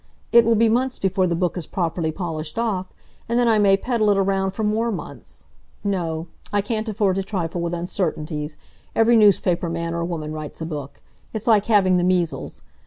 It 0.31 0.45
will 0.45 0.55
be 0.55 0.67
months 0.67 0.97
before 0.97 1.27
the 1.27 1.35
book 1.35 1.55
is 1.57 1.67
properly 1.67 2.11
polished 2.11 2.57
off. 2.57 2.89
And 3.29 3.37
then 3.37 3.47
I 3.47 3.59
may 3.59 3.77
peddle 3.77 4.09
it 4.09 4.17
around 4.17 4.49
for 4.49 4.63
more 4.63 4.91
months. 4.91 5.45
No; 5.83 6.25
I 6.51 6.59
can't 6.59 6.89
afford 6.89 7.17
to 7.17 7.23
trifle 7.23 7.61
with 7.61 7.75
uncertainties. 7.75 8.57
Every 8.95 9.15
newspaper 9.15 9.69
man 9.69 9.93
or 9.93 10.03
woman 10.03 10.33
writes 10.33 10.59
a 10.59 10.65
book. 10.65 11.03
It's 11.33 11.45
like 11.45 11.67
having 11.67 11.97
the 11.97 12.03
measles. 12.03 12.63